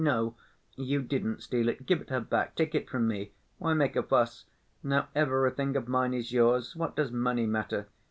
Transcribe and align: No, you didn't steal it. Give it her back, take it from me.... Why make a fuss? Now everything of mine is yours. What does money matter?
No, 0.03 0.33
you 0.73 1.03
didn't 1.03 1.43
steal 1.43 1.69
it. 1.69 1.85
Give 1.85 2.01
it 2.01 2.09
her 2.09 2.19
back, 2.19 2.55
take 2.55 2.73
it 2.73 2.89
from 2.89 3.07
me.... 3.07 3.33
Why 3.59 3.75
make 3.75 3.95
a 3.95 4.01
fuss? 4.01 4.45
Now 4.81 5.09
everything 5.13 5.75
of 5.75 5.87
mine 5.87 6.15
is 6.15 6.31
yours. 6.31 6.75
What 6.75 6.95
does 6.95 7.11
money 7.11 7.45
matter? 7.45 7.85